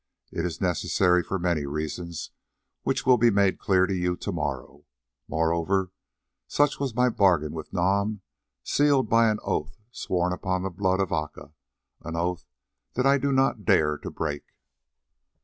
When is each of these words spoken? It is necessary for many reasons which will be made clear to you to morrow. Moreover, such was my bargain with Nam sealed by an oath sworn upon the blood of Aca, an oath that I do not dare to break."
It 0.31 0.45
is 0.45 0.59
necessary 0.59 1.21
for 1.21 1.37
many 1.37 1.67
reasons 1.67 2.31
which 2.81 3.05
will 3.05 3.19
be 3.19 3.29
made 3.29 3.59
clear 3.59 3.85
to 3.85 3.93
you 3.93 4.15
to 4.17 4.31
morrow. 4.31 4.87
Moreover, 5.27 5.91
such 6.47 6.79
was 6.79 6.95
my 6.95 7.07
bargain 7.09 7.51
with 7.53 7.71
Nam 7.71 8.21
sealed 8.63 9.09
by 9.11 9.29
an 9.29 9.37
oath 9.43 9.77
sworn 9.91 10.33
upon 10.33 10.63
the 10.63 10.71
blood 10.71 11.01
of 11.01 11.11
Aca, 11.11 11.53
an 12.01 12.15
oath 12.15 12.47
that 12.95 13.05
I 13.05 13.19
do 13.19 13.31
not 13.31 13.63
dare 13.63 13.95
to 13.99 14.09
break." 14.09 14.55